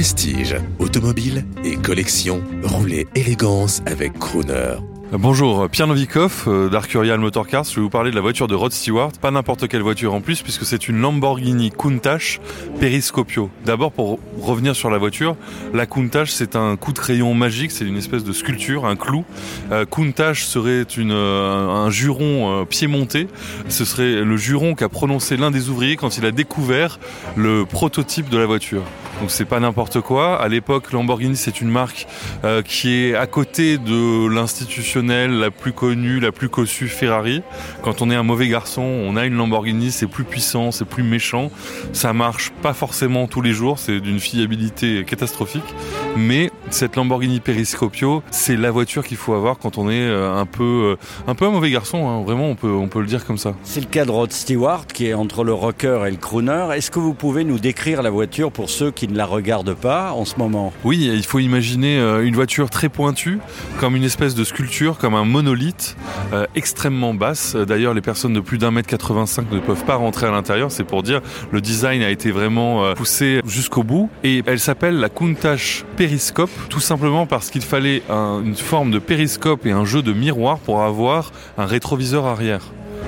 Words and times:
Prestige, 0.00 0.56
automobile 0.78 1.44
et 1.62 1.76
collection, 1.76 2.42
roulez 2.62 3.06
élégance 3.14 3.82
avec 3.84 4.18
Crooner. 4.18 4.76
Bonjour, 5.12 5.68
Pierre 5.68 5.88
Novikov 5.88 6.44
euh, 6.46 6.70
d'Arcurial 6.70 7.20
Motorcars. 7.20 7.64
Je 7.64 7.74
vais 7.74 7.82
vous 7.82 7.90
parler 7.90 8.10
de 8.10 8.14
la 8.14 8.22
voiture 8.22 8.48
de 8.48 8.54
Rod 8.54 8.72
Stewart. 8.72 9.12
Pas 9.20 9.30
n'importe 9.30 9.68
quelle 9.68 9.82
voiture 9.82 10.14
en 10.14 10.22
plus, 10.22 10.40
puisque 10.40 10.64
c'est 10.64 10.88
une 10.88 11.02
Lamborghini 11.02 11.70
Countach 11.70 12.40
Periscopio. 12.78 13.50
D'abord, 13.66 13.92
pour 13.92 14.20
revenir 14.40 14.74
sur 14.74 14.88
la 14.88 14.96
voiture, 14.96 15.36
la 15.74 15.84
Countach, 15.84 16.30
c'est 16.30 16.56
un 16.56 16.76
coup 16.76 16.94
de 16.94 16.98
crayon 16.98 17.34
magique, 17.34 17.70
c'est 17.70 17.84
une 17.84 17.98
espèce 17.98 18.24
de 18.24 18.32
sculpture, 18.32 18.86
un 18.86 18.96
clou. 18.96 19.26
Euh, 19.70 19.84
Countach 19.84 20.44
serait 20.44 20.86
euh, 20.96 21.68
un 21.68 21.90
juron 21.90 22.64
piémonté. 22.64 23.26
Ce 23.68 23.84
serait 23.84 24.24
le 24.24 24.36
juron 24.38 24.74
qu'a 24.74 24.88
prononcé 24.88 25.36
l'un 25.36 25.50
des 25.50 25.68
ouvriers 25.68 25.96
quand 25.96 26.16
il 26.16 26.24
a 26.24 26.30
découvert 26.30 26.98
le 27.36 27.66
prototype 27.66 28.30
de 28.30 28.38
la 28.38 28.46
voiture. 28.46 28.84
Donc 29.20 29.30
c'est 29.30 29.44
pas 29.44 29.60
n'importe 29.60 30.00
quoi. 30.00 30.40
À 30.40 30.48
l'époque, 30.48 30.92
Lamborghini 30.92 31.36
c'est 31.36 31.60
une 31.60 31.68
marque 31.68 32.06
euh, 32.44 32.62
qui 32.62 32.94
est 32.94 33.14
à 33.14 33.26
côté 33.26 33.76
de 33.76 34.26
l'institutionnel 34.26 35.32
la 35.32 35.50
plus 35.50 35.72
connue, 35.72 36.20
la 36.20 36.32
plus 36.32 36.48
cossue 36.48 36.88
Ferrari. 36.88 37.42
Quand 37.82 38.00
on 38.00 38.10
est 38.10 38.14
un 38.14 38.22
mauvais 38.22 38.48
garçon, 38.48 38.82
on 38.82 39.16
a 39.16 39.26
une 39.26 39.36
Lamborghini, 39.36 39.90
c'est 39.90 40.06
plus 40.06 40.24
puissant, 40.24 40.72
c'est 40.72 40.86
plus 40.86 41.02
méchant. 41.02 41.50
Ça 41.92 42.12
marche 42.14 42.50
pas 42.62 42.72
forcément 42.72 43.26
tous 43.26 43.42
les 43.42 43.52
jours, 43.52 43.78
c'est 43.78 44.00
d'une 44.00 44.20
fiabilité 44.20 45.04
catastrophique. 45.04 45.74
Mais 46.16 46.50
cette 46.70 46.96
Lamborghini 46.96 47.40
Periscopio, 47.40 48.22
c'est 48.30 48.56
la 48.56 48.70
voiture 48.70 49.04
qu'il 49.04 49.16
faut 49.16 49.34
avoir 49.34 49.58
quand 49.58 49.78
on 49.78 49.90
est 49.90 50.00
euh, 50.00 50.32
un 50.34 50.46
peu, 50.46 50.96
euh, 50.98 51.26
un 51.26 51.34
peu 51.34 51.46
un 51.46 51.50
mauvais 51.50 51.70
garçon. 51.70 52.08
Hein. 52.08 52.22
Vraiment, 52.22 52.48
on 52.48 52.54
peut, 52.54 52.70
on 52.70 52.88
peut 52.88 53.00
le 53.00 53.06
dire 53.06 53.24
comme 53.24 53.38
ça. 53.38 53.54
C'est 53.62 53.80
le 53.80 53.86
cas 53.86 54.04
de 54.04 54.10
Rod 54.10 54.32
Stewart 54.32 54.86
qui 54.86 55.06
est 55.06 55.14
entre 55.14 55.44
le 55.44 55.52
rocker 55.52 56.04
et 56.06 56.10
le 56.10 56.16
crooner. 56.16 56.68
Est-ce 56.74 56.90
que 56.90 56.98
vous 56.98 57.14
pouvez 57.14 57.44
nous 57.44 57.58
décrire 57.58 58.02
la 58.02 58.10
voiture 58.10 58.52
pour 58.52 58.70
ceux 58.70 58.90
qui 58.90 59.08
ne 59.08 59.16
la 59.16 59.26
regardent 59.26 59.74
pas 59.74 60.12
en 60.12 60.24
ce 60.24 60.36
moment? 60.36 60.72
Oui, 60.84 61.10
il 61.12 61.24
faut 61.24 61.38
imaginer 61.38 61.98
euh, 61.98 62.24
une 62.24 62.34
voiture 62.34 62.70
très 62.70 62.88
pointue, 62.88 63.38
comme 63.78 63.96
une 63.96 64.04
espèce 64.04 64.34
de 64.34 64.44
sculpture, 64.44 64.98
comme 64.98 65.14
un 65.14 65.24
monolithe, 65.24 65.96
euh, 66.32 66.46
extrêmement 66.54 67.14
basse. 67.14 67.56
D'ailleurs, 67.56 67.94
les 67.94 68.00
personnes 68.00 68.32
de 68.32 68.40
plus 68.40 68.58
d'un 68.58 68.70
mètre 68.70 68.88
85 68.88 69.50
ne 69.50 69.60
peuvent 69.60 69.84
pas 69.84 69.96
rentrer 69.96 70.26
à 70.26 70.30
l'intérieur. 70.30 70.70
C'est 70.70 70.84
pour 70.84 71.02
dire, 71.02 71.20
le 71.50 71.60
design 71.60 72.02
a 72.02 72.10
été 72.10 72.30
vraiment 72.30 72.94
poussé 72.94 73.40
jusqu'au 73.46 73.82
bout. 73.82 74.08
Et 74.24 74.42
elle 74.46 74.60
s'appelle 74.60 74.98
la 74.98 75.08
Countach 75.08 75.84
Periscope, 75.96 76.50
tout 76.68 76.80
simplement 76.80 77.26
parce 77.26 77.50
qu'il 77.50 77.62
fallait 77.62 78.02
une 78.08 78.54
forme 78.54 78.90
de 78.90 78.98
périscope 78.98 79.66
et 79.66 79.72
un 79.72 79.84
jeu 79.84 80.02
de 80.02 80.12
miroir 80.12 80.58
pour 80.58 80.82
avoir 80.82 81.32
un 81.58 81.66
rétroviseur 81.66 82.26
arrière. 82.26 82.62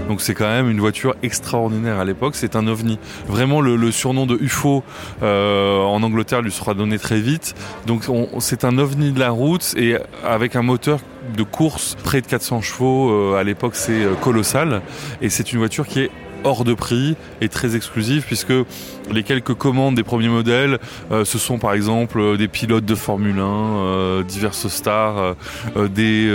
Donc 0.08 0.20
c'est 0.20 0.34
quand 0.34 0.48
même 0.48 0.68
une 0.68 0.80
voiture 0.80 1.14
extraordinaire 1.22 1.98
à 1.98 2.04
l'époque. 2.04 2.34
C'est 2.34 2.56
un 2.56 2.66
ovni. 2.66 2.98
Vraiment 3.26 3.60
le, 3.60 3.92
surnom 3.92 4.26
de 4.26 4.36
UFO 4.40 4.82
euh, 5.22 5.80
en 5.82 6.02
Angleterre 6.02 6.42
lui 6.42 6.52
sera 6.52 6.74
donné 6.74 6.98
très 6.98 7.20
vite. 7.20 7.54
Donc 7.86 8.04
c'est 8.38 8.64
un 8.64 8.78
ovni 8.78 9.12
de 9.12 9.20
la 9.20 9.30
route 9.30 9.74
et 9.76 9.96
avec 10.24 10.56
un 10.56 10.62
moteur 10.62 11.00
de 11.36 11.42
course 11.42 11.96
près 12.02 12.20
de 12.20 12.26
400 12.26 12.62
chevaux. 12.62 13.10
Euh, 13.10 13.38
à 13.38 13.44
l'époque 13.44 13.74
c'est 13.74 14.04
euh, 14.04 14.14
colossal 14.14 14.82
et 15.20 15.28
c'est 15.28 15.52
une 15.52 15.58
voiture 15.58 15.86
qui 15.86 16.00
est 16.00 16.10
hors 16.44 16.64
de 16.64 16.74
prix 16.74 17.16
et 17.40 17.48
très 17.48 17.76
exclusive 17.76 18.24
puisque 18.26 18.52
les 19.10 19.22
quelques 19.22 19.54
commandes 19.54 19.94
des 19.94 20.02
premiers 20.02 20.28
modèles, 20.28 20.78
euh, 21.10 21.24
ce 21.24 21.38
sont 21.38 21.58
par 21.58 21.72
exemple 21.74 22.20
euh, 22.20 22.36
des 22.36 22.48
pilotes 22.48 22.84
de 22.84 22.94
Formule 22.94 23.38
1, 23.38 23.42
euh, 23.42 24.22
diverses 24.22 24.68
stars, 24.68 25.34
des 25.76 26.30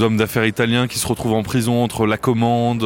hommes 0.00 0.16
d'affaires 0.16 0.46
italiens 0.46 0.86
qui 0.86 0.98
se 0.98 1.06
retrouvent 1.06 1.34
en 1.34 1.42
prison 1.42 1.82
entre 1.82 2.06
la 2.06 2.16
commande. 2.16 2.84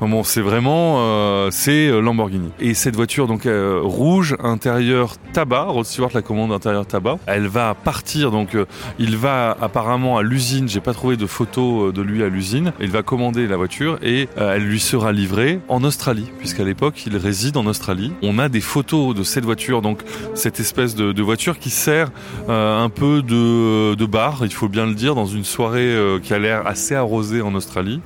bon, 0.00 0.22
c'est 0.22 0.40
vraiment 0.40 1.50
c'est 1.50 1.90
Lamborghini. 2.00 2.50
Et 2.60 2.74
cette 2.74 2.96
voiture 2.96 3.26
donc 3.26 3.48
rouge, 3.82 4.36
intérieur 4.42 5.14
tabac, 5.32 5.64
Rod 5.64 5.84
Stewart 5.84 6.10
la 6.14 6.22
commande 6.22 6.52
intérieur 6.52 6.86
tabac. 6.86 7.18
Elle 7.26 7.46
va 7.46 7.74
partir 7.74 8.30
donc 8.30 8.56
il 8.98 9.16
va 9.16 9.56
apparemment 9.60 10.18
à 10.18 10.22
l'usine. 10.22 10.68
J'ai 10.68 10.80
pas 10.80 10.94
trouvé 10.94 11.16
de 11.16 11.26
photo 11.26 11.92
de 11.92 12.02
lui 12.02 12.22
à 12.22 12.28
l'usine. 12.28 12.72
Il 12.80 12.90
va 12.90 13.02
commander 13.02 13.46
la 13.46 13.56
voiture 13.56 13.98
et 14.02 14.28
elle 14.36 14.64
lui 14.64 14.80
sera 14.80 15.12
livrée 15.12 15.60
en 15.68 15.82
Australie 15.84 15.93
puisqu'à 16.38 16.64
l'époque 16.64 17.06
il 17.06 17.16
réside 17.16 17.56
en 17.56 17.66
Australie. 17.66 18.12
On 18.22 18.38
a 18.38 18.48
des 18.48 18.60
photos 18.60 19.14
de 19.14 19.22
cette 19.22 19.44
voiture, 19.44 19.80
donc 19.80 20.00
cette 20.34 20.60
espèce 20.60 20.94
de, 20.94 21.22
voiture 21.22 21.58
qui 21.58 21.70
sert 21.70 22.10
euh, 22.50 22.84
un 22.84 22.90
peu 22.90 23.22
de, 23.22 23.94
de, 23.94 24.06
bar, 24.06 24.40
il 24.42 24.52
faut 24.52 24.68
bien 24.68 24.84
le 24.84 24.94
dire, 24.94 25.14
dans 25.14 25.26
une 25.26 25.44
soirée 25.44 25.80
euh, 25.80 26.18
qui 26.18 26.34
a 26.34 26.38
l'air 26.38 26.66
assez 26.66 26.94
arrosée 26.94 27.40
en 27.40 27.54
Australie, 27.54 28.00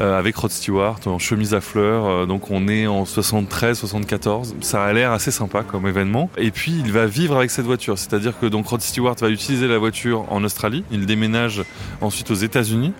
euh, 0.00 0.18
avec 0.18 0.36
Rod 0.36 0.50
Stewart 0.50 0.98
en 1.04 1.18
chemise 1.18 1.52
à 1.52 1.60
fleurs. 1.60 2.26
donc 2.26 2.50
on 2.50 2.68
est 2.68 2.86
en 2.86 3.04
73, 3.04 3.78
74. 3.78 4.54
Ça 4.60 4.82
a 4.82 4.92
l'air 4.92 5.12
assez 5.12 5.30
sympa 5.30 5.62
comme 5.62 5.86
événement. 5.86 6.30
Et 6.38 6.50
puis 6.50 6.72
il 6.84 6.92
va 6.92 7.06
vivre 7.06 7.36
avec 7.36 7.50
cette 7.50 7.66
voiture, 7.66 7.98
c'est-à-dire 7.98 8.38
que 8.38 8.46
donc 8.46 8.66
Rod 8.66 8.80
Stewart 8.80 9.16
va 9.20 9.28
utiliser 9.28 9.68
la 9.68 9.78
voiture 9.78 10.24
en 10.30 10.42
Australie. 10.44 10.84
Il 10.90 11.04
déménage 11.04 11.62
ensuite 12.00 12.30
aux 12.30 12.34
États-Unis. 12.34 12.92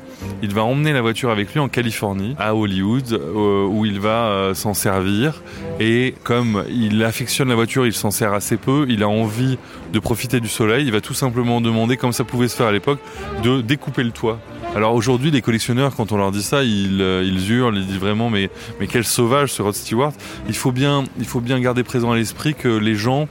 Il 0.42 0.54
va 0.54 0.62
emmener 0.62 0.92
la 0.92 1.00
voiture 1.00 1.30
avec 1.30 1.52
lui 1.52 1.60
en 1.60 1.68
Californie, 1.68 2.34
à 2.38 2.54
Hollywood, 2.54 3.20
où 3.34 3.84
il 3.86 4.00
va 4.00 4.23
s'en 4.54 4.74
servir. 4.74 5.42
Et 5.80 6.14
comme 6.22 6.64
il 6.68 7.02
affectionne 7.04 7.48
la 7.48 7.54
voiture, 7.54 7.86
il 7.86 7.92
s'en 7.92 8.10
sert 8.10 8.32
assez 8.32 8.56
peu, 8.56 8.86
il 8.88 9.02
a 9.02 9.08
envie 9.08 9.58
de 9.92 9.98
profiter 9.98 10.40
du 10.40 10.48
soleil, 10.48 10.84
il 10.86 10.92
va 10.92 11.00
tout 11.00 11.14
simplement 11.14 11.60
demander, 11.60 11.96
comme 11.96 12.12
ça 12.12 12.24
pouvait 12.24 12.48
se 12.48 12.56
faire 12.56 12.66
à 12.66 12.72
l'époque, 12.72 12.98
de 13.42 13.60
découper 13.60 14.02
le 14.02 14.10
toit. 14.10 14.38
Alors 14.74 14.94
aujourd'hui, 14.94 15.30
les 15.30 15.40
collectionneurs, 15.40 15.94
quand 15.94 16.10
on 16.10 16.16
leur 16.16 16.32
dit 16.32 16.42
ça, 16.42 16.64
ils, 16.64 17.00
euh, 17.00 17.22
hurlent, 17.48 17.76
ils 17.76 17.86
disent 17.86 18.00
vraiment, 18.00 18.28
mais, 18.28 18.50
mais 18.80 18.88
quel 18.88 19.04
sauvage 19.04 19.52
ce 19.52 19.62
Rod 19.62 19.74
Stewart. 19.74 20.12
Il 20.48 20.56
faut 20.56 20.72
bien, 20.72 21.04
il 21.18 21.26
faut 21.26 21.40
bien 21.40 21.60
garder 21.60 21.84
présent 21.84 22.10
à 22.10 22.16
l'esprit 22.16 22.54
que 22.54 22.68
les 22.68 22.96
gens, 22.96 23.28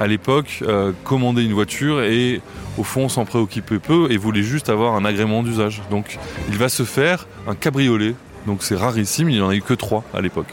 à 0.00 0.06
l'époque, 0.06 0.60
euh, 0.62 0.92
commandaient 1.04 1.44
une 1.44 1.52
voiture 1.52 2.00
et 2.00 2.40
au 2.78 2.82
fond 2.82 3.10
s'en 3.10 3.26
préoccupaient 3.26 3.78
peu 3.78 4.10
et 4.10 4.16
voulaient 4.16 4.42
juste 4.42 4.70
avoir 4.70 4.94
un 4.94 5.04
agrément 5.04 5.42
d'usage. 5.42 5.82
Donc 5.90 6.18
il 6.48 6.56
va 6.56 6.70
se 6.70 6.84
faire 6.84 7.26
un 7.46 7.54
cabriolet. 7.54 8.14
Donc 8.46 8.62
c'est 8.62 8.76
rarissime, 8.76 9.28
il 9.28 9.36
n'y 9.36 9.42
en 9.42 9.48
a 9.48 9.54
eu 9.54 9.62
que 9.62 9.74
trois 9.74 10.04
à 10.14 10.20
l'époque. 10.20 10.52